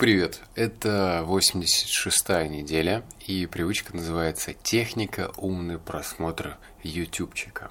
Привет, 0.00 0.40
это 0.54 1.26
86-я 1.28 2.48
неделя, 2.48 3.04
и 3.26 3.44
привычка 3.44 3.94
называется 3.94 4.54
«Техника 4.54 5.30
умный 5.36 5.76
просмотр 5.76 6.56
ютубчика». 6.82 7.70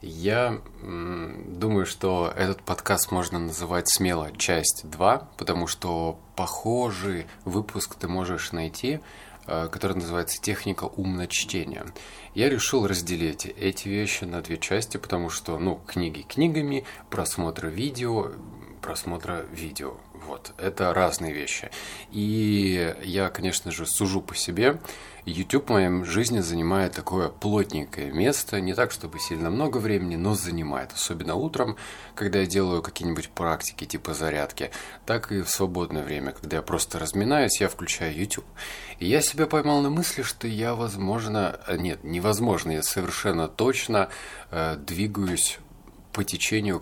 Я 0.00 0.60
думаю, 0.82 1.86
что 1.86 2.32
этот 2.36 2.64
подкаст 2.64 3.12
можно 3.12 3.38
называть 3.38 3.88
смело 3.88 4.36
часть 4.36 4.80
2, 4.90 5.28
потому 5.36 5.68
что 5.68 6.18
похожий 6.34 7.28
выпуск 7.44 7.94
ты 7.94 8.08
можешь 8.08 8.50
найти, 8.50 8.98
э, 9.46 9.68
который 9.68 9.98
называется 9.98 10.42
«Техника 10.42 10.86
умного 10.86 11.28
чтения». 11.28 11.86
Я 12.34 12.50
решил 12.50 12.84
разделить 12.84 13.46
эти 13.46 13.86
вещи 13.86 14.24
на 14.24 14.42
две 14.42 14.58
части, 14.58 14.96
потому 14.96 15.30
что, 15.30 15.56
ну, 15.60 15.80
книги 15.86 16.22
книгами, 16.22 16.84
просмотр 17.10 17.68
видео, 17.68 18.32
просмотра 18.80 19.46
видео. 19.52 19.98
Вот, 20.26 20.52
это 20.58 20.94
разные 20.94 21.32
вещи. 21.32 21.70
И 22.10 22.94
я, 23.02 23.28
конечно 23.28 23.70
же, 23.70 23.86
сужу 23.86 24.20
по 24.20 24.34
себе. 24.34 24.78
YouTube 25.24 25.68
в 25.68 25.72
моей 25.72 26.04
жизни 26.04 26.40
занимает 26.40 26.94
такое 26.94 27.28
плотненькое 27.28 28.10
место. 28.12 28.60
Не 28.60 28.74
так, 28.74 28.90
чтобы 28.90 29.20
сильно 29.20 29.50
много 29.50 29.78
времени, 29.78 30.16
но 30.16 30.34
занимает. 30.34 30.92
Особенно 30.92 31.34
утром, 31.34 31.76
когда 32.14 32.40
я 32.40 32.46
делаю 32.46 32.82
какие-нибудь 32.82 33.30
практики 33.30 33.84
типа 33.84 34.14
зарядки. 34.14 34.70
Так 35.06 35.30
и 35.30 35.42
в 35.42 35.48
свободное 35.48 36.02
время, 36.02 36.32
когда 36.32 36.56
я 36.56 36.62
просто 36.62 36.98
разминаюсь, 36.98 37.60
я 37.60 37.68
включаю 37.68 38.16
YouTube. 38.16 38.46
И 38.98 39.06
я 39.06 39.22
себя 39.22 39.46
поймал 39.46 39.80
на 39.80 39.90
мысли, 39.90 40.22
что 40.22 40.48
я, 40.48 40.74
возможно... 40.74 41.60
Нет, 41.68 42.02
невозможно, 42.02 42.72
я 42.72 42.82
совершенно 42.82 43.48
точно 43.48 44.08
э, 44.50 44.76
двигаюсь 44.76 45.58
по 46.12 46.24
течению, 46.24 46.80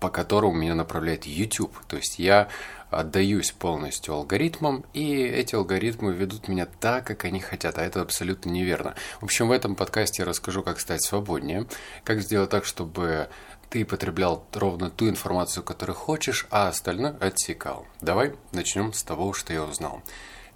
по 0.00 0.08
которому 0.08 0.54
меня 0.54 0.74
направляет 0.74 1.26
YouTube. 1.26 1.76
То 1.86 1.96
есть 1.96 2.18
я 2.18 2.48
отдаюсь 2.90 3.52
полностью 3.52 4.14
алгоритмам, 4.14 4.84
и 4.92 5.22
эти 5.22 5.54
алгоритмы 5.54 6.12
ведут 6.12 6.48
меня 6.48 6.66
так, 6.66 7.06
как 7.06 7.24
они 7.24 7.38
хотят, 7.38 7.78
а 7.78 7.84
это 7.84 8.00
абсолютно 8.00 8.50
неверно. 8.50 8.94
В 9.20 9.24
общем, 9.24 9.48
в 9.48 9.52
этом 9.52 9.76
подкасте 9.76 10.22
я 10.22 10.28
расскажу, 10.28 10.62
как 10.62 10.80
стать 10.80 11.04
свободнее, 11.04 11.66
как 12.02 12.20
сделать 12.20 12.50
так, 12.50 12.64
чтобы 12.64 13.28
ты 13.68 13.84
потреблял 13.84 14.44
ровно 14.52 14.90
ту 14.90 15.08
информацию, 15.08 15.62
которую 15.62 15.94
хочешь, 15.94 16.46
а 16.50 16.68
остальное 16.68 17.16
отсекал. 17.20 17.86
Давай 18.00 18.34
начнем 18.52 18.92
с 18.92 19.04
того, 19.04 19.32
что 19.32 19.52
я 19.52 19.62
узнал. 19.62 20.02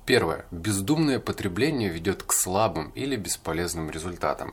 Первое. 0.05 0.45
Бездумное 0.51 1.21
потребление 1.21 1.89
ведет 1.89 2.25
к 2.25 2.33
слабым 2.33 2.91
или 2.91 3.17
бесполезным 3.17 3.91
результатам. 3.91 4.53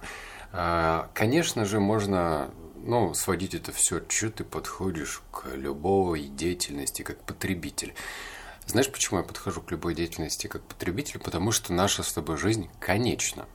А, 0.53 1.09
конечно 1.13 1.65
же, 1.65 1.79
можно 1.79 2.51
ну, 2.83 3.13
сводить 3.13 3.53
это 3.53 3.71
все, 3.71 4.01
что 4.07 4.29
ты 4.29 4.43
подходишь 4.43 5.21
к 5.31 5.47
любой 5.55 6.23
деятельности 6.23 7.01
как 7.01 7.21
потребитель. 7.23 7.93
Знаешь, 8.65 8.91
почему 8.91 9.19
я 9.19 9.25
подхожу 9.25 9.61
к 9.61 9.71
любой 9.71 9.95
деятельности 9.95 10.47
как 10.47 10.61
потребитель? 10.63 11.19
Потому 11.19 11.51
что 11.51 11.73
наша 11.73 12.03
с 12.03 12.13
тобой 12.13 12.37
жизнь 12.37 12.69
конечна. 12.79 13.47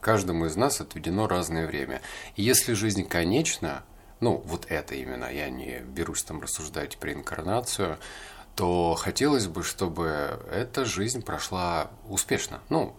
Каждому 0.00 0.46
из 0.46 0.56
нас 0.56 0.80
отведено 0.80 1.28
разное 1.28 1.66
время. 1.66 2.02
И 2.36 2.42
если 2.42 2.74
жизнь 2.74 3.06
конечна, 3.06 3.84
ну, 4.20 4.42
вот 4.44 4.66
это 4.68 4.94
именно, 4.94 5.32
я 5.32 5.48
не 5.48 5.80
берусь 5.80 6.22
там 6.24 6.40
рассуждать 6.40 6.98
про 6.98 7.12
инкарнацию, 7.12 7.98
то 8.56 8.94
хотелось 8.94 9.46
бы, 9.46 9.62
чтобы 9.62 10.40
эта 10.50 10.84
жизнь 10.84 11.22
прошла 11.22 11.90
успешно. 12.08 12.60
Ну, 12.68 12.94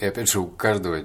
и 0.00 0.06
опять 0.06 0.30
же, 0.30 0.40
у 0.40 0.46
каждого 0.46 1.04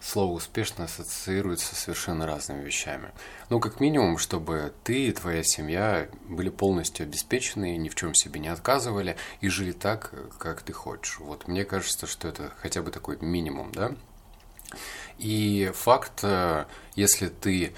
слово 0.00 0.32
«успешно» 0.32 0.84
ассоциируется 0.84 1.74
с 1.74 1.80
совершенно 1.80 2.26
разными 2.26 2.64
вещами. 2.64 3.10
Ну, 3.48 3.60
как 3.60 3.80
минимум, 3.80 4.18
чтобы 4.18 4.72
ты 4.82 5.08
и 5.08 5.12
твоя 5.12 5.42
семья 5.42 6.08
были 6.28 6.48
полностью 6.48 7.04
обеспечены, 7.04 7.76
ни 7.76 7.88
в 7.88 7.94
чем 7.94 8.14
себе 8.14 8.40
не 8.40 8.48
отказывали 8.48 9.16
и 9.40 9.48
жили 9.48 9.72
так, 9.72 10.12
как 10.38 10.62
ты 10.62 10.72
хочешь. 10.72 11.18
Вот 11.20 11.48
мне 11.48 11.64
кажется, 11.64 12.06
что 12.06 12.28
это 12.28 12.52
хотя 12.60 12.82
бы 12.82 12.90
такой 12.90 13.18
минимум, 13.20 13.72
да? 13.72 13.94
И 15.18 15.70
факт, 15.74 16.20
э, 16.22 16.64
если 16.94 17.28
ты, 17.28 17.74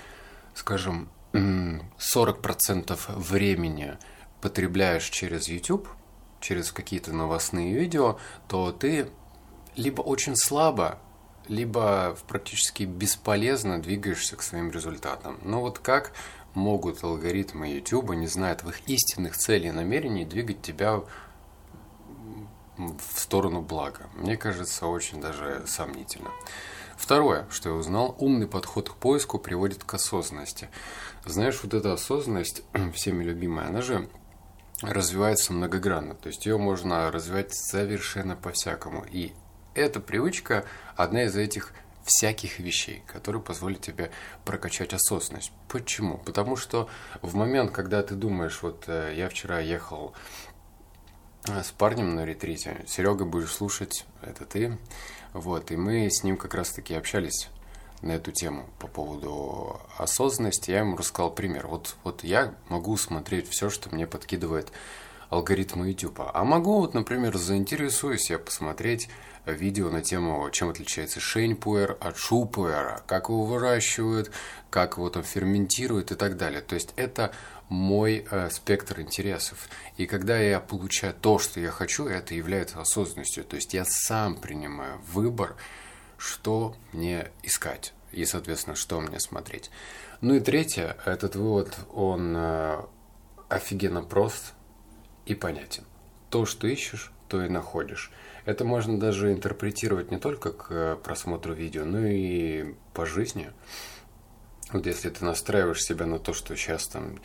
скажем, 0.54 1.08
40% 1.32 2.98
времени 3.16 3.96
потребляешь 4.40 5.08
через 5.08 5.48
YouTube, 5.48 5.88
через 6.40 6.72
какие-то 6.72 7.12
новостные 7.12 7.72
видео, 7.72 8.18
то 8.48 8.70
ты 8.72 9.08
либо 9.76 10.02
очень 10.02 10.36
слабо 10.36 10.98
либо 11.48 12.16
практически 12.28 12.84
бесполезно 12.84 13.80
двигаешься 13.80 14.36
к 14.36 14.42
своим 14.42 14.70
результатам. 14.70 15.38
Но 15.42 15.60
вот 15.60 15.78
как 15.78 16.12
могут 16.54 17.02
алгоритмы 17.02 17.68
YouTube, 17.68 18.10
не 18.14 18.26
зная 18.26 18.54
твоих 18.54 18.80
истинных 18.88 19.36
целей 19.36 19.68
и 19.68 19.72
намерений, 19.72 20.24
двигать 20.24 20.62
тебя 20.62 21.02
в 22.76 23.18
сторону 23.18 23.60
блага? 23.60 24.08
Мне 24.14 24.36
кажется, 24.36 24.86
очень 24.86 25.20
даже 25.20 25.64
сомнительно. 25.66 26.30
Второе, 26.96 27.46
что 27.50 27.70
я 27.70 27.74
узнал, 27.74 28.14
умный 28.18 28.46
подход 28.46 28.90
к 28.90 28.94
поиску 28.94 29.38
приводит 29.38 29.82
к 29.82 29.94
осознанности. 29.94 30.68
Знаешь, 31.24 31.60
вот 31.62 31.74
эта 31.74 31.92
осознанность, 31.92 32.62
всеми 32.94 33.24
любимая, 33.24 33.68
она 33.68 33.82
же 33.82 34.08
развивается 34.82 35.52
многогранно. 35.52 36.14
То 36.14 36.28
есть 36.28 36.46
ее 36.46 36.58
можно 36.58 37.10
развивать 37.10 37.54
совершенно 37.54 38.36
по-всякому. 38.36 39.04
И 39.10 39.32
эта 39.74 40.00
привычка 40.00 40.64
одна 40.96 41.24
из 41.24 41.36
этих 41.36 41.72
всяких 42.04 42.58
вещей, 42.58 43.02
которые 43.06 43.42
позволят 43.42 43.80
тебе 43.80 44.10
прокачать 44.44 44.92
осознанность. 44.92 45.52
Почему? 45.68 46.18
Потому 46.18 46.56
что 46.56 46.88
в 47.20 47.34
момент, 47.34 47.70
когда 47.70 48.02
ты 48.02 48.14
думаешь, 48.14 48.62
вот 48.62 48.84
э, 48.88 49.14
я 49.16 49.28
вчера 49.28 49.60
ехал 49.60 50.12
э, 51.46 51.62
с 51.62 51.70
парнем 51.70 52.14
на 52.16 52.24
ретрите, 52.24 52.84
Серега 52.88 53.24
будешь 53.24 53.52
слушать, 53.52 54.04
это 54.20 54.44
ты, 54.44 54.78
вот, 55.32 55.70
и 55.70 55.76
мы 55.76 56.10
с 56.10 56.24
ним 56.24 56.36
как 56.36 56.54
раз-таки 56.54 56.94
общались 56.94 57.48
на 58.02 58.12
эту 58.12 58.32
тему 58.32 58.68
по 58.80 58.88
поводу 58.88 59.80
осознанности. 59.96 60.72
Я 60.72 60.80
ему 60.80 60.96
рассказал 60.96 61.30
пример. 61.30 61.68
Вот, 61.68 61.94
вот 62.02 62.24
я 62.24 62.54
могу 62.68 62.96
смотреть 62.96 63.48
все, 63.48 63.70
что 63.70 63.94
мне 63.94 64.08
подкидывает 64.08 64.72
алгоритмы 65.32 65.88
YouTube. 65.88 66.20
А 66.32 66.44
могу, 66.44 66.80
вот, 66.80 66.92
например, 66.92 67.36
заинтересуюсь 67.38 68.30
я 68.30 68.38
посмотреть 68.38 69.08
видео 69.46 69.88
на 69.90 70.02
тему, 70.02 70.48
чем 70.50 70.68
отличается 70.68 71.20
шейнпуэр 71.20 71.96
от 72.00 72.18
шупуэра, 72.18 73.02
как 73.06 73.28
его 73.28 73.44
выращивают, 73.44 74.30
как 74.70 74.98
его 74.98 75.08
там 75.08 75.22
ферментируют 75.22 76.12
и 76.12 76.16
так 76.16 76.36
далее. 76.36 76.60
То 76.60 76.74
есть 76.74 76.92
это 76.96 77.32
мой 77.70 78.26
э, 78.30 78.50
спектр 78.50 79.00
интересов. 79.00 79.68
И 79.96 80.06
когда 80.06 80.38
я 80.38 80.60
получаю 80.60 81.14
то, 81.14 81.38
что 81.38 81.60
я 81.60 81.70
хочу, 81.70 82.06
это 82.06 82.34
является 82.34 82.80
осознанностью. 82.80 83.44
То 83.44 83.56
есть 83.56 83.72
я 83.72 83.84
сам 83.86 84.36
принимаю 84.36 85.00
выбор, 85.12 85.56
что 86.18 86.76
мне 86.92 87.30
искать 87.42 87.94
и, 88.12 88.26
соответственно, 88.26 88.76
что 88.76 89.00
мне 89.00 89.18
смотреть. 89.18 89.70
Ну 90.20 90.34
и 90.34 90.40
третье, 90.40 90.98
этот 91.06 91.34
вывод, 91.36 91.74
он 91.94 92.34
э, 92.36 92.82
офигенно 93.48 94.02
прост 94.02 94.52
и 95.26 95.34
понятен. 95.34 95.84
То, 96.30 96.46
что 96.46 96.66
ищешь, 96.66 97.12
то 97.28 97.44
и 97.44 97.48
находишь. 97.48 98.10
Это 98.44 98.64
можно 98.64 98.98
даже 98.98 99.32
интерпретировать 99.32 100.10
не 100.10 100.18
только 100.18 100.52
к 100.52 100.66
э, 100.70 100.96
просмотру 101.02 101.54
видео, 101.54 101.84
но 101.84 102.04
и 102.06 102.74
по 102.92 103.06
жизни. 103.06 103.50
Вот 104.72 104.86
если 104.86 105.10
ты 105.10 105.24
настраиваешь 105.24 105.82
себя 105.82 106.06
на 106.06 106.18
то, 106.18 106.32
что 106.32 106.56
сейчас 106.56 106.88
там 106.88 107.20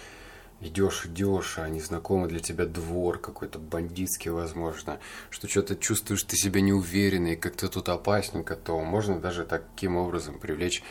идешь, 0.60 1.06
идешь, 1.06 1.58
а 1.58 1.70
незнакомый 1.70 2.30
для 2.30 2.40
тебя 2.40 2.66
двор 2.66 3.20
какой-то 3.20 3.60
бандитский, 3.60 4.32
возможно, 4.32 5.00
что 5.30 5.48
что-то 5.48 5.76
чувствуешь 5.76 6.24
ты 6.24 6.36
себя 6.36 6.62
неуверенно 6.62 7.28
и 7.28 7.36
как-то 7.36 7.68
тут 7.68 7.90
опасненько, 7.90 8.56
то 8.56 8.80
можно 8.80 9.20
даже 9.20 9.46
таким 9.46 9.98
образом 9.98 10.40
привлечь 10.40 10.84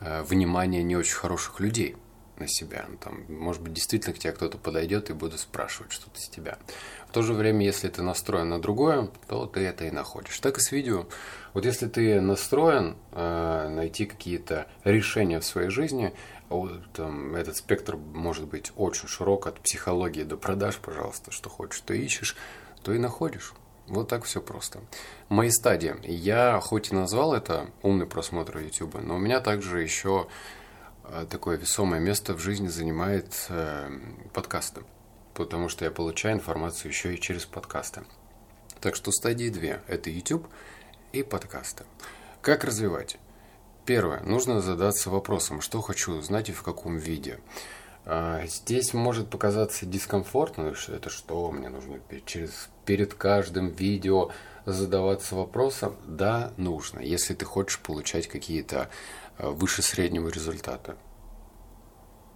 э, 0.00 0.22
внимание 0.22 0.82
не 0.82 0.96
очень 0.96 1.16
хороших 1.16 1.60
людей 1.60 1.96
на 2.40 2.48
себя. 2.48 2.86
Ну, 2.88 2.96
там, 2.96 3.24
может 3.28 3.62
быть, 3.62 3.72
действительно 3.72 4.14
к 4.14 4.18
тебе 4.18 4.32
кто-то 4.32 4.58
подойдет 4.58 5.10
и 5.10 5.12
будет 5.12 5.38
спрашивать 5.38 5.92
что-то 5.92 6.18
с 6.20 6.28
тебя. 6.28 6.58
В 7.08 7.12
то 7.12 7.22
же 7.22 7.34
время, 7.34 7.64
если 7.64 7.88
ты 7.88 8.02
настроен 8.02 8.48
на 8.48 8.60
другое, 8.60 9.10
то 9.28 9.46
ты 9.46 9.60
это 9.60 9.84
и 9.84 9.90
находишь. 9.90 10.38
Так 10.40 10.58
и 10.58 10.60
с 10.60 10.72
видео. 10.72 11.06
Вот 11.54 11.64
если 11.64 11.86
ты 11.86 12.20
настроен 12.20 12.96
э, 13.12 13.68
найти 13.68 14.06
какие-то 14.06 14.66
решения 14.84 15.40
в 15.40 15.44
своей 15.44 15.70
жизни, 15.70 16.14
вот, 16.48 16.80
там, 16.92 17.36
этот 17.36 17.56
спектр 17.56 17.96
может 17.96 18.46
быть 18.46 18.72
очень 18.76 19.08
широк, 19.08 19.46
от 19.46 19.60
психологии 19.60 20.24
до 20.24 20.36
продаж, 20.36 20.78
пожалуйста, 20.78 21.30
что 21.30 21.48
хочешь, 21.48 21.80
то 21.80 21.94
ищешь, 21.94 22.36
то 22.82 22.92
и 22.92 22.98
находишь. 22.98 23.54
Вот 23.86 24.08
так 24.08 24.24
все 24.24 24.40
просто. 24.40 24.80
Мои 25.28 25.50
стадии. 25.50 25.96
Я 26.04 26.60
хоть 26.60 26.92
и 26.92 26.94
назвал 26.94 27.34
это 27.34 27.70
умный 27.82 28.06
просмотр 28.06 28.58
YouTube, 28.58 29.02
но 29.02 29.16
у 29.16 29.18
меня 29.18 29.40
также 29.40 29.82
еще 29.82 30.28
такое 31.30 31.56
весомое 31.56 32.00
место 32.00 32.34
в 32.34 32.38
жизни 32.38 32.68
занимает 32.68 33.46
э, 33.48 33.90
подкасты, 34.32 34.82
потому 35.34 35.68
что 35.68 35.84
я 35.84 35.90
получаю 35.90 36.36
информацию 36.36 36.90
еще 36.90 37.14
и 37.14 37.20
через 37.20 37.46
подкасты. 37.46 38.02
Так 38.80 38.96
что 38.96 39.12
стадии 39.12 39.48
две– 39.48 39.82
это 39.88 40.10
YouTube 40.10 40.46
и 41.12 41.22
подкасты. 41.22 41.84
Как 42.40 42.64
развивать? 42.64 43.18
Первое. 43.84 44.20
Нужно 44.20 44.60
задаться 44.60 45.10
вопросом, 45.10 45.60
что 45.60 45.80
хочу 45.80 46.12
узнать 46.12 46.48
и 46.48 46.52
в 46.52 46.62
каком 46.62 46.96
виде. 46.96 47.40
А, 48.06 48.46
здесь 48.46 48.94
может 48.94 49.28
показаться 49.28 49.84
дискомфортно, 49.84 50.74
что 50.74 50.94
это 50.94 51.10
что, 51.10 51.50
мне 51.50 51.68
нужно 51.68 52.00
через, 52.24 52.68
перед 52.84 53.14
каждым 53.14 53.68
видео 53.68 54.30
задаваться 54.64 55.34
вопросом. 55.34 55.96
Да, 56.06 56.52
нужно, 56.56 57.00
если 57.00 57.34
ты 57.34 57.44
хочешь 57.44 57.78
получать 57.80 58.28
какие-то 58.28 58.88
выше 59.42 59.82
среднего 59.82 60.28
результата. 60.28 60.96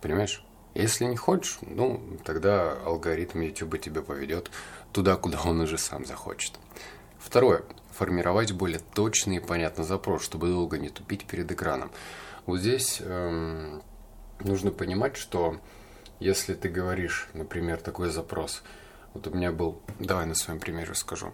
Понимаешь? 0.01 0.45
Если 0.75 1.05
не 1.05 1.17
хочешь, 1.17 1.59
ну, 1.62 2.19
тогда 2.25 2.73
алгоритм 2.85 3.41
YouTube 3.41 3.81
тебя 3.81 4.03
поведет 4.03 4.51
туда, 4.93 5.17
куда 5.17 5.41
он 5.43 5.61
уже 5.61 5.79
сам 5.79 6.05
захочет. 6.05 6.59
Второе. 7.19 7.62
Формировать 7.93 8.53
более 8.53 8.81
точный 8.81 9.37
и 9.37 9.41
понятный 9.41 9.85
запрос, 9.85 10.25
чтобы 10.25 10.49
долго 10.49 10.79
не 10.79 10.89
тупить 10.89 11.27
перед 11.27 11.51
экраном. 11.53 11.93
Вот 12.45 12.59
здесь 12.59 13.01
эм, 13.01 13.83
нужно 14.41 14.73
понимать, 14.73 15.17
что 15.17 15.61
если 16.19 16.55
ты 16.55 16.69
говоришь, 16.69 17.29
например, 17.33 17.81
такой 17.81 18.11
запрос, 18.11 18.62
вот 19.15 19.29
у 19.29 19.31
меня 19.31 19.53
был, 19.53 19.81
давай 20.00 20.27
на 20.27 20.35
своем 20.35 20.59
примере 20.59 20.95
скажу, 20.95 21.33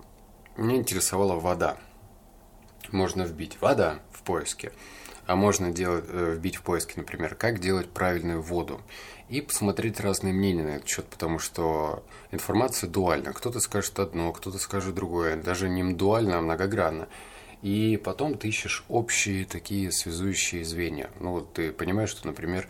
мне 0.56 0.76
интересовала 0.76 1.40
вода. 1.40 1.78
Можно 2.93 3.23
вбить 3.23 3.61
вода 3.61 4.00
в 4.12 4.23
поиске, 4.23 4.73
а 5.30 5.36
можно 5.36 5.70
делать, 5.70 6.06
э, 6.08 6.34
вбить 6.34 6.56
в 6.56 6.62
поиске, 6.62 6.94
например, 6.96 7.36
как 7.36 7.60
делать 7.60 7.88
правильную 7.88 8.42
воду. 8.42 8.80
И 9.28 9.40
посмотреть 9.40 10.00
разные 10.00 10.34
мнения 10.34 10.64
на 10.64 10.70
этот 10.70 10.88
счет, 10.88 11.06
потому 11.06 11.38
что 11.38 12.02
информация 12.32 12.90
дуальна. 12.90 13.32
Кто-то 13.32 13.60
скажет 13.60 14.00
одно, 14.00 14.32
кто-то 14.32 14.58
скажет 14.58 14.92
другое. 14.96 15.36
Даже 15.36 15.68
не 15.68 15.94
дуально, 15.94 16.38
а 16.38 16.40
многогранно. 16.40 17.06
И 17.62 17.96
потом 18.02 18.36
ты 18.36 18.48
ищешь 18.48 18.84
общие 18.88 19.44
такие 19.44 19.92
связующие 19.92 20.64
звенья. 20.64 21.10
Ну, 21.20 21.30
вот 21.30 21.52
ты 21.52 21.70
понимаешь, 21.70 22.10
что, 22.10 22.26
например, 22.26 22.66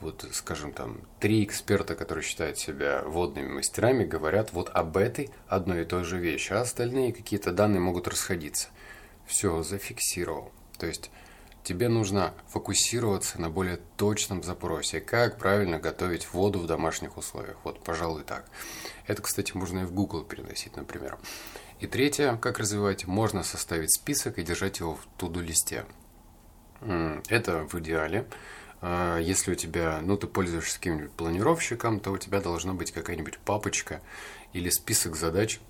вот, 0.00 0.24
скажем, 0.32 0.72
там, 0.72 1.02
три 1.18 1.44
эксперта, 1.44 1.94
которые 1.96 2.24
считают 2.24 2.56
себя 2.56 3.02
водными 3.04 3.52
мастерами, 3.52 4.06
говорят 4.06 4.54
вот 4.54 4.70
об 4.72 4.96
этой 4.96 5.28
одной 5.48 5.82
и 5.82 5.84
той 5.84 6.04
же 6.04 6.16
вещи, 6.16 6.54
а 6.54 6.62
остальные 6.62 7.12
какие-то 7.12 7.52
данные 7.52 7.80
могут 7.80 8.08
расходиться. 8.08 8.68
Все, 9.26 9.62
зафиксировал. 9.62 10.50
То 10.78 10.86
есть 10.86 11.10
тебе 11.62 11.88
нужно 11.88 12.34
фокусироваться 12.48 13.40
на 13.40 13.50
более 13.50 13.78
точном 13.96 14.42
запросе, 14.42 15.00
как 15.00 15.38
правильно 15.38 15.78
готовить 15.78 16.32
воду 16.32 16.58
в 16.58 16.66
домашних 16.66 17.16
условиях. 17.16 17.56
Вот, 17.64 17.82
пожалуй, 17.84 18.22
так. 18.24 18.46
Это, 19.06 19.22
кстати, 19.22 19.56
можно 19.56 19.80
и 19.80 19.84
в 19.84 19.92
Google 19.92 20.24
переносить, 20.24 20.76
например. 20.76 21.18
И 21.80 21.86
третье, 21.86 22.36
как 22.36 22.58
развивать, 22.58 23.06
можно 23.06 23.42
составить 23.42 23.94
список 23.94 24.38
и 24.38 24.42
держать 24.42 24.80
его 24.80 24.96
в 24.96 25.06
туду-листе. 25.18 25.86
Это 27.28 27.66
в 27.66 27.74
идеале. 27.80 28.26
А, 28.82 29.18
если 29.18 29.52
у 29.52 29.54
тебя, 29.54 30.00
ну, 30.02 30.16
ты 30.16 30.26
пользуешься 30.26 30.78
каким-нибудь 30.78 31.12
планировщиком, 31.12 32.00
то 32.00 32.12
у 32.12 32.18
тебя 32.18 32.40
должна 32.40 32.72
быть 32.72 32.92
какая-нибудь 32.92 33.38
папочка 33.38 34.00
или 34.52 34.70
список 34.70 35.16
задач, 35.16 35.60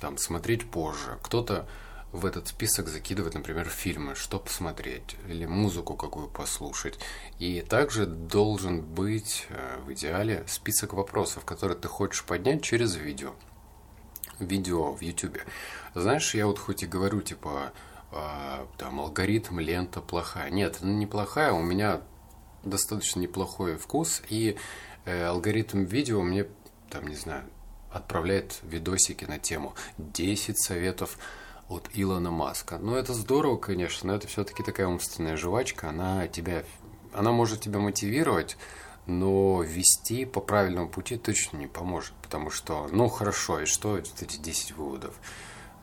там, 0.00 0.18
смотреть 0.18 0.70
позже. 0.70 1.18
Кто-то 1.22 1.66
в 2.12 2.24
этот 2.24 2.48
список 2.48 2.88
закидывает, 2.88 3.34
например, 3.34 3.68
фильмы, 3.68 4.14
что 4.14 4.38
посмотреть, 4.38 5.16
или 5.28 5.44
музыку 5.44 5.94
какую 5.94 6.28
послушать. 6.28 6.98
И 7.38 7.60
также 7.60 8.06
должен 8.06 8.80
быть 8.82 9.46
э, 9.50 9.78
в 9.84 9.92
идеале 9.92 10.44
список 10.46 10.94
вопросов, 10.94 11.44
которые 11.44 11.76
ты 11.76 11.88
хочешь 11.88 12.24
поднять 12.24 12.62
через 12.62 12.96
видео. 12.96 13.34
Видео 14.38 14.92
в 14.92 15.02
YouTube. 15.02 15.38
Знаешь, 15.94 16.34
я 16.34 16.46
вот 16.46 16.58
хоть 16.58 16.82
и 16.82 16.86
говорю, 16.86 17.20
типа, 17.20 17.72
а, 18.10 18.66
там 18.78 19.00
алгоритм, 19.00 19.58
лента 19.58 20.00
плохая. 20.00 20.50
Нет, 20.50 20.78
она 20.80 20.92
не 20.92 21.06
плохая, 21.06 21.52
у 21.52 21.62
меня 21.62 22.00
достаточно 22.64 23.20
неплохой 23.20 23.76
вкус, 23.76 24.22
и 24.28 24.56
э, 25.04 25.24
алгоритм 25.24 25.84
видео 25.84 26.22
мне, 26.22 26.46
там, 26.88 27.06
не 27.06 27.16
знаю, 27.16 27.44
отправляет 27.90 28.60
видосики 28.62 29.24
на 29.24 29.38
тему 29.38 29.74
10 29.98 30.58
советов 30.58 31.18
от 31.68 31.88
Илона 31.94 32.30
Маска. 32.30 32.78
Ну, 32.78 32.94
это 32.96 33.12
здорово, 33.14 33.56
конечно, 33.56 34.08
но 34.08 34.16
это 34.16 34.26
все-таки 34.26 34.62
такая 34.62 34.86
умственная 34.86 35.36
жвачка, 35.36 35.90
она 35.90 36.26
тебя, 36.28 36.64
она 37.12 37.32
может 37.32 37.60
тебя 37.60 37.78
мотивировать, 37.78 38.56
но 39.06 39.62
вести 39.62 40.24
по 40.24 40.40
правильному 40.40 40.88
пути 40.88 41.16
точно 41.16 41.56
не 41.58 41.66
поможет, 41.66 42.14
потому 42.22 42.50
что, 42.50 42.88
ну, 42.92 43.08
хорошо, 43.08 43.60
и 43.60 43.66
что 43.66 43.98
эти 43.98 44.36
10 44.36 44.72
выводов? 44.76 45.14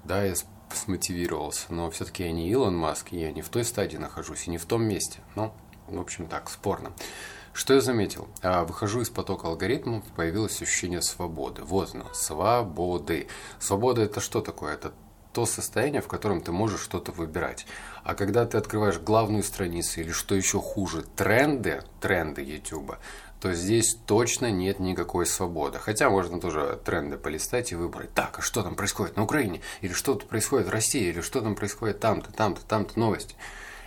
Да, 0.04 0.24
я 0.24 0.36
смотивировался, 0.74 1.74
но 1.74 1.90
все-таки 1.92 2.24
я 2.24 2.32
не 2.32 2.50
Илон 2.50 2.76
Маск, 2.76 3.12
я 3.12 3.32
не 3.32 3.42
в 3.42 3.50
той 3.50 3.64
стадии 3.64 3.98
нахожусь 3.98 4.48
и 4.48 4.52
не 4.52 4.58
в 4.58 4.66
том 4.66 4.84
месте. 4.84 5.20
Ну, 5.36 5.54
в 5.88 6.00
общем 6.00 6.28
так, 6.28 6.50
спорно. 6.50 6.92
Что 7.54 7.74
я 7.74 7.82
заметил? 7.82 8.28
А, 8.42 8.66
выхожу 8.66 9.02
из 9.02 9.10
потока 9.10 9.48
алгоритмов, 9.48 10.04
появилось 10.16 10.62
ощущение 10.62 11.02
свободы. 11.02 11.64
Вот 11.64 11.96
оно, 11.96 12.14
свободы. 12.14 13.28
Свобода 13.60 14.02
это 14.02 14.20
что 14.20 14.42
такое? 14.42 14.74
Это 14.74 14.94
то 15.36 15.46
состояние, 15.46 16.02
в 16.02 16.08
котором 16.08 16.40
ты 16.40 16.52
можешь 16.54 16.80
что-то 16.80 17.12
выбирать. 17.12 17.68
А 18.04 18.16
когда 18.16 18.46
ты 18.46 18.58
открываешь 18.58 19.00
главную 19.00 19.44
страницу 19.44 20.00
или 20.00 20.12
что 20.12 20.34
еще 20.34 20.62
хуже, 20.62 21.04
тренды, 21.16 21.84
тренды 22.00 22.42
YouTube, 22.42 22.96
то 23.42 23.54
здесь 23.54 23.98
точно 24.06 24.50
нет 24.50 24.80
никакой 24.80 25.26
свободы. 25.26 25.78
Хотя 25.78 26.10
можно 26.10 26.40
тоже 26.40 26.80
тренды 26.86 27.18
полистать 27.18 27.74
и 27.74 27.76
выбрать, 27.76 28.14
так, 28.14 28.40
а 28.40 28.42
что 28.42 28.64
там 28.64 28.76
происходит 28.76 29.18
на 29.18 29.24
Украине, 29.24 29.60
или 29.82 29.92
что 29.92 30.16
то 30.16 30.26
происходит 30.26 30.68
в 30.68 30.72
России, 30.72 31.10
или 31.10 31.20
что 31.20 31.42
там 31.42 31.56
происходит 31.56 32.00
там-то, 32.00 32.32
там-то, 32.32 32.66
там-то 32.66 32.98
новости 32.98 33.36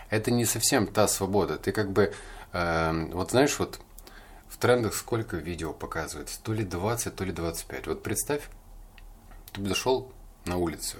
это 0.09 0.31
не 0.31 0.45
совсем 0.45 0.87
та 0.87 1.07
свобода. 1.07 1.57
Ты 1.57 1.71
как 1.71 1.91
бы, 1.91 2.13
э, 2.53 3.07
вот 3.11 3.31
знаешь, 3.31 3.57
вот 3.59 3.79
в 4.47 4.57
трендах 4.57 4.93
сколько 4.93 5.37
видео 5.37 5.73
показывается? 5.73 6.41
То 6.41 6.53
ли 6.53 6.63
20, 6.63 7.15
то 7.15 7.23
ли 7.23 7.31
25. 7.31 7.87
Вот 7.87 8.03
представь, 8.03 8.43
ты 9.51 9.61
бы 9.61 9.69
зашел 9.69 10.11
на 10.45 10.57
улицу 10.57 10.97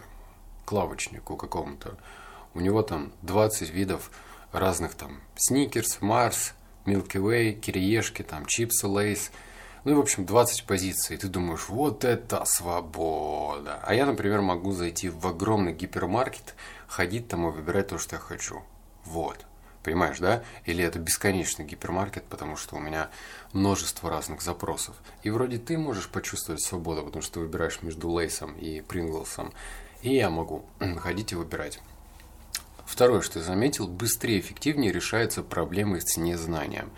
к 0.69 0.71
лавочнику 0.71 1.36
какому-то, 1.36 1.98
у 2.54 2.60
него 2.60 2.83
там 2.83 3.12
20 3.24 3.71
видов 3.71 4.12
разных 4.51 4.94
там 4.94 5.19
сникерс, 5.36 6.00
Марс, 6.00 6.54
Milky 6.86 7.19
Way, 7.19 7.54
кириешки, 7.54 8.21
там 8.21 8.45
чипсы, 8.45 8.88
лейс. 8.88 9.31
Ну 9.83 9.94
и, 9.94 9.95
в 9.95 10.00
общем, 10.00 10.27
20 10.27 10.68
позиций. 10.68 11.16
И 11.16 11.19
ты 11.19 11.27
думаешь, 11.27 11.69
вот 11.69 12.06
это 12.06 12.44
свобода. 12.45 13.80
А 13.81 13.95
я, 13.95 14.06
например, 14.06 14.42
могу 14.42 14.71
зайти 14.71 15.10
в 15.10 15.25
огромный 15.25 15.74
гипермаркет, 15.74 16.54
ходить 16.88 17.27
там 17.27 17.48
и 17.48 17.51
выбирать 17.51 17.88
то, 17.88 17.98
что 17.98 18.18
я 18.18 18.19
хочу. 18.19 18.62
Вот. 19.06 19.48
Понимаешь, 19.83 20.19
да? 20.19 20.44
Или 20.66 20.83
это 20.83 21.00
бесконечный 21.00 21.66
гипермаркет, 21.66 22.25
потому 22.25 22.57
что 22.57 22.75
у 22.75 22.80
меня 22.80 23.10
множество 23.54 24.12
разных 24.12 24.44
запросов. 24.44 24.95
И 25.24 25.31
вроде 25.31 25.57
ты 25.57 25.80
можешь 25.80 26.10
почувствовать 26.10 26.62
свободу, 26.62 27.04
потому 27.04 27.24
что 27.24 27.36
ты 27.36 27.39
выбираешь 27.39 27.81
между 27.81 28.07
Лейсом 28.10 28.54
и 28.54 28.81
Принглсом. 28.81 29.51
И 30.01 30.16
я 30.16 30.30
могу 30.30 30.66
ходить 31.00 31.31
и 31.31 31.35
выбирать. 31.35 31.80
Второе, 32.85 33.21
что 33.21 33.40
я 33.40 33.45
заметил, 33.45 33.88
быстрее 33.88 34.38
и 34.38 34.40
эффективнее 34.40 34.92
решаются 34.92 35.44
проблемы 35.44 36.02
с 36.02 36.18
незнанием. 36.18 36.90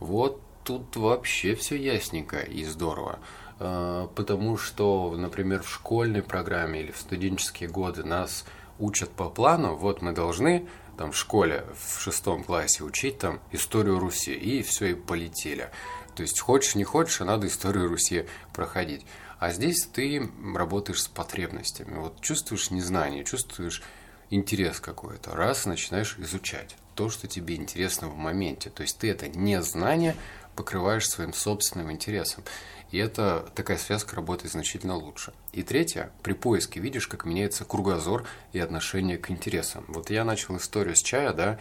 Вот 0.00 0.40
тут 0.64 0.96
вообще 0.96 1.54
все 1.54 1.76
ясненько 1.76 2.40
и 2.40 2.64
здорово. 2.64 3.20
А, 3.58 4.08
потому 4.14 4.56
что, 4.56 5.14
например, 5.16 5.62
в 5.62 5.70
школьной 5.70 6.22
программе 6.22 6.80
или 6.80 6.90
в 6.90 6.98
студенческие 6.98 7.68
годы 7.68 8.02
нас 8.02 8.44
учат 8.78 9.10
по 9.10 9.28
плану, 9.28 9.76
вот 9.76 10.02
мы 10.02 10.12
должны 10.12 10.66
там 10.96 11.12
в 11.12 11.16
школе 11.16 11.64
в 11.74 12.00
шестом 12.00 12.42
классе 12.42 12.82
учить 12.84 13.18
там 13.18 13.40
историю 13.52 13.98
Руси, 13.98 14.32
и 14.32 14.62
все, 14.62 14.86
и 14.86 14.94
полетели. 14.94 15.70
То 16.14 16.22
есть 16.22 16.40
хочешь, 16.40 16.74
не 16.74 16.84
хочешь, 16.84 17.20
а 17.20 17.24
надо 17.24 17.46
историю 17.46 17.88
Руси 17.88 18.26
проходить. 18.52 19.06
А 19.40 19.50
здесь 19.52 19.86
ты 19.86 20.30
работаешь 20.54 21.02
с 21.02 21.08
потребностями. 21.08 21.96
Вот 21.96 22.20
чувствуешь 22.20 22.70
незнание, 22.70 23.24
чувствуешь 23.24 23.82
интерес 24.28 24.80
какой-то. 24.80 25.34
Раз 25.34 25.64
начинаешь 25.64 26.16
изучать 26.18 26.76
то, 26.94 27.08
что 27.08 27.26
тебе 27.26 27.56
интересно 27.56 28.08
в 28.08 28.16
моменте. 28.16 28.68
То 28.68 28.82
есть 28.82 28.98
ты 28.98 29.10
это 29.10 29.28
незнание 29.28 30.14
покрываешь 30.56 31.08
своим 31.08 31.32
собственным 31.32 31.90
интересом. 31.90 32.44
И 32.90 32.98
это 32.98 33.50
такая 33.54 33.78
связка 33.78 34.14
работает 34.14 34.52
значительно 34.52 34.94
лучше. 34.94 35.32
И 35.52 35.62
третье, 35.62 36.10
при 36.22 36.34
поиске 36.34 36.78
видишь, 36.78 37.08
как 37.08 37.24
меняется 37.24 37.64
кругозор 37.64 38.26
и 38.52 38.58
отношение 38.58 39.16
к 39.16 39.30
интересам. 39.30 39.86
Вот 39.88 40.10
я 40.10 40.26
начал 40.26 40.58
историю 40.58 40.96
с 40.96 41.02
чая, 41.02 41.32
да, 41.32 41.58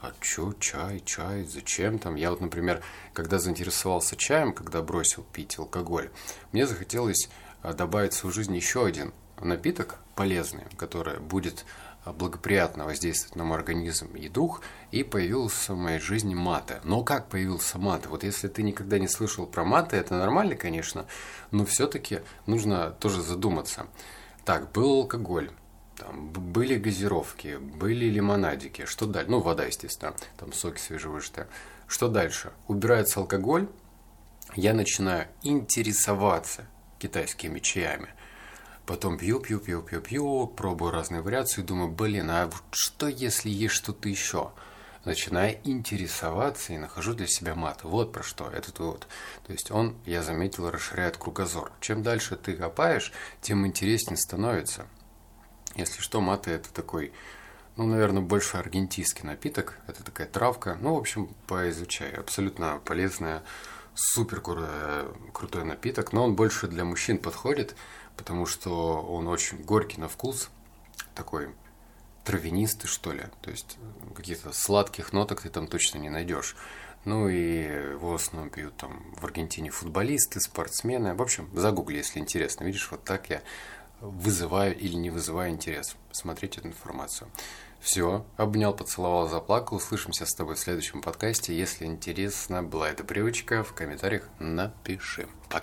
а 0.00 0.12
чё, 0.20 0.52
чай, 0.58 1.02
чай, 1.04 1.44
зачем 1.44 1.98
там? 1.98 2.14
Я 2.14 2.30
вот, 2.30 2.40
например, 2.40 2.82
когда 3.12 3.38
заинтересовался 3.38 4.16
чаем, 4.16 4.52
когда 4.52 4.82
бросил 4.82 5.24
пить 5.32 5.58
алкоголь, 5.58 6.10
мне 6.52 6.66
захотелось 6.66 7.28
а, 7.62 7.72
добавить 7.72 8.12
в 8.12 8.16
свою 8.16 8.32
жизнь 8.32 8.56
еще 8.56 8.86
один 8.86 9.12
напиток 9.40 9.98
полезный, 10.14 10.64
который 10.76 11.20
будет 11.20 11.64
благоприятно 12.06 12.86
воздействовать 12.86 13.36
на 13.36 13.44
мой 13.44 13.58
организм 13.58 14.14
и 14.14 14.28
дух, 14.28 14.62
и 14.90 15.02
появился 15.02 15.74
в 15.74 15.76
моей 15.76 16.00
жизни 16.00 16.34
маты. 16.34 16.80
Но 16.84 17.04
как 17.04 17.28
появился 17.28 17.78
маты? 17.78 18.08
Вот 18.08 18.24
если 18.24 18.48
ты 18.48 18.62
никогда 18.62 18.98
не 18.98 19.08
слышал 19.08 19.46
про 19.46 19.64
маты, 19.64 19.96
это 19.96 20.16
нормально, 20.16 20.54
конечно, 20.54 21.06
но 21.50 21.64
все-таки 21.64 22.20
нужно 22.46 22.90
тоже 22.90 23.20
задуматься. 23.20 23.86
Так, 24.44 24.72
был 24.72 25.02
алкоголь, 25.02 25.50
там, 26.00 26.30
были 26.30 26.76
газировки, 26.76 27.58
были 27.58 28.06
лимонадики, 28.06 28.86
что 28.86 29.06
дальше? 29.06 29.30
Ну, 29.30 29.40
вода, 29.40 29.64
естественно, 29.66 30.14
там 30.38 30.52
соки 30.52 30.80
свежевыжатые. 30.80 31.46
Что 31.86 32.08
дальше? 32.08 32.52
Убирается 32.68 33.20
алкоголь, 33.20 33.68
я 34.56 34.72
начинаю 34.72 35.28
интересоваться 35.42 36.66
китайскими 36.98 37.58
чаями. 37.58 38.08
Потом 38.86 39.18
пью, 39.18 39.40
пью, 39.40 39.60
пью, 39.60 39.82
пью, 39.82 40.00
пью, 40.00 40.46
пробую 40.46 40.90
разные 40.90 41.20
вариации, 41.20 41.62
думаю, 41.62 41.90
блин, 41.90 42.30
а 42.30 42.50
что 42.70 43.06
если 43.06 43.50
есть 43.50 43.74
что-то 43.74 44.08
еще? 44.08 44.52
Начинаю 45.04 45.58
интересоваться 45.64 46.72
и 46.72 46.78
нахожу 46.78 47.14
для 47.14 47.26
себя 47.26 47.54
мат. 47.54 47.84
Вот 47.84 48.12
про 48.12 48.22
что 48.22 48.50
этот 48.50 48.78
вывод. 48.78 49.06
То 49.46 49.52
есть 49.52 49.70
он, 49.70 49.96
я 50.06 50.22
заметил, 50.22 50.70
расширяет 50.70 51.16
кругозор. 51.18 51.72
Чем 51.80 52.02
дальше 52.02 52.36
ты 52.36 52.54
копаешь, 52.54 53.12
тем 53.40 53.66
интереснее 53.66 54.16
становится. 54.16 54.86
Если 55.80 56.00
что, 56.02 56.20
маты 56.20 56.50
это 56.50 56.72
такой, 56.72 57.12
ну, 57.76 57.86
наверное, 57.86 58.22
больше 58.22 58.58
аргентинский 58.58 59.26
напиток. 59.26 59.78
Это 59.86 60.04
такая 60.04 60.26
травка. 60.26 60.76
Ну, 60.80 60.94
в 60.94 60.98
общем, 60.98 61.34
поизучай. 61.46 62.12
Абсолютно 62.12 62.80
полезная, 62.84 63.42
супер 63.94 64.40
крутой 64.42 65.64
напиток. 65.64 66.12
Но 66.12 66.24
он 66.24 66.36
больше 66.36 66.68
для 66.68 66.84
мужчин 66.84 67.16
подходит, 67.16 67.74
потому 68.16 68.44
что 68.44 69.00
он 69.00 69.26
очень 69.26 69.62
горький 69.62 70.00
на 70.00 70.08
вкус. 70.08 70.50
Такой 71.14 71.48
травянистый, 72.24 72.88
что 72.88 73.12
ли. 73.12 73.24
То 73.40 73.50
есть 73.50 73.78
каких-то 74.14 74.52
сладких 74.52 75.14
ноток 75.14 75.40
ты 75.40 75.48
там 75.48 75.66
точно 75.66 75.98
не 75.98 76.10
найдешь. 76.10 76.56
Ну 77.06 77.30
и 77.30 77.62
его 77.92 78.12
в 78.12 78.14
основном 78.16 78.50
пьют 78.50 78.76
там 78.76 79.14
в 79.16 79.24
Аргентине 79.24 79.70
футболисты, 79.70 80.38
спортсмены. 80.40 81.14
В 81.14 81.22
общем, 81.22 81.48
загугли, 81.54 81.96
если 81.96 82.18
интересно. 82.18 82.64
Видишь, 82.64 82.90
вот 82.90 83.04
так 83.04 83.30
я 83.30 83.40
вызываю 84.00 84.76
или 84.76 84.94
не 84.94 85.10
вызываю 85.10 85.50
интерес. 85.50 85.96
Смотреть 86.12 86.58
эту 86.58 86.68
информацию. 86.68 87.30
Все, 87.80 88.26
обнял, 88.36 88.74
поцеловал, 88.74 89.28
заплакал. 89.28 89.78
Услышимся 89.78 90.26
с 90.26 90.34
тобой 90.34 90.54
в 90.54 90.58
следующем 90.58 91.00
подкасте. 91.00 91.56
Если 91.56 91.86
интересно 91.86 92.62
была 92.62 92.90
эта 92.90 93.04
привычка, 93.04 93.64
в 93.64 93.72
комментариях 93.72 94.28
напиши. 94.38 95.28
Пока. 95.48 95.58